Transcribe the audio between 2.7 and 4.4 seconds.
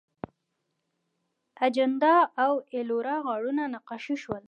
ایلورا غارونه نقاشي شول.